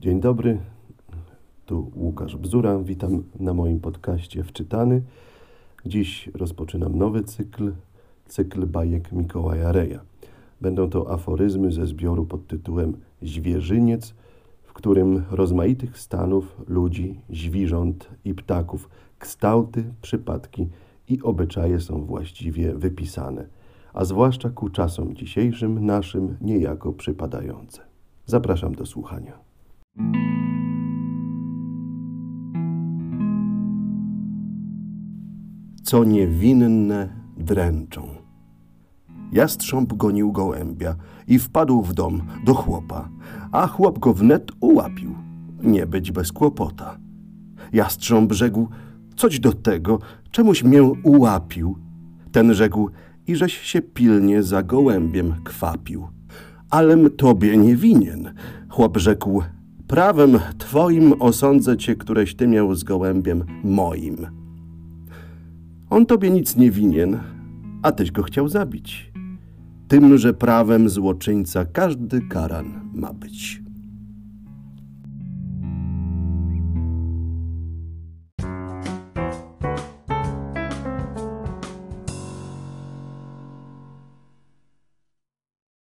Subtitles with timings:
[0.00, 0.58] Dzień dobry,
[1.66, 2.78] tu Łukasz Bzura.
[2.78, 5.02] Witam na moim podcaście Wczytany.
[5.86, 7.72] Dziś rozpoczynam nowy cykl,
[8.26, 10.00] cykl bajek Mikołaja Reja.
[10.60, 14.14] Będą to aforyzmy ze zbioru pod tytułem Zwierzyniec,
[14.62, 18.88] w którym rozmaitych stanów, ludzi, zwierząt i ptaków,
[19.18, 20.68] kształty, przypadki
[21.08, 23.46] i obyczaje są właściwie wypisane,
[23.92, 27.80] a zwłaszcza ku czasom dzisiejszym naszym niejako przypadające.
[28.26, 29.45] Zapraszam do słuchania.
[35.86, 38.08] Co niewinne dręczą.
[39.32, 40.96] Jastrząb gonił gołębia
[41.28, 43.08] i wpadł w dom do chłopa,
[43.52, 45.14] a chłop go wnet ułapił.
[45.62, 46.98] Nie być bez kłopota.
[47.72, 48.68] Jastrząb rzekł,
[49.16, 49.98] coś do tego,
[50.30, 51.78] czemuś mię ułapił.
[52.32, 52.90] Ten rzekł,
[53.26, 56.08] iżeś się pilnie za gołębiem kwapił.
[56.70, 58.34] Alem tobie nie winien.
[58.68, 59.42] Chłop rzekł,
[59.86, 64.45] prawem twoim osądzę cię, któreś ty miał z gołębiem moim.
[65.90, 67.18] On tobie nic nie winien,
[67.82, 69.12] a tyś go chciał zabić.
[69.88, 73.65] Tymże prawem złoczyńca każdy karan ma być.